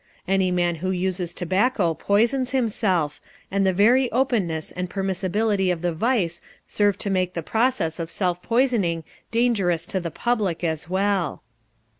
Any 0.27 0.49
man 0.49 0.77
who 0.77 0.89
uses 0.89 1.31
tobacco 1.31 1.93
poisons 1.93 2.53
himself, 2.53 3.21
and 3.51 3.63
the 3.67 3.71
very 3.71 4.11
openness 4.11 4.71
and 4.71 4.89
permissibility 4.89 5.69
of 5.71 5.83
the 5.83 5.93
vice 5.93 6.41
serve 6.65 6.97
to 7.05 7.11
make 7.11 7.35
the 7.35 7.43
process 7.43 7.99
of 7.99 8.09
self 8.09 8.41
poisoning 8.41 9.03
dangerous 9.29 9.85
to 9.85 9.99
the 9.99 10.09
public 10.09 10.63
as 10.63 10.89
well. 10.89 11.43